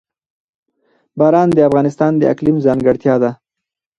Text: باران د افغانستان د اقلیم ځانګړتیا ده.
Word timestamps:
باران 1.19 1.47
د 1.53 1.59
افغانستان 1.69 2.11
د 2.17 2.23
اقلیم 2.33 2.57
ځانګړتیا 2.65 3.15
ده. 3.23 3.31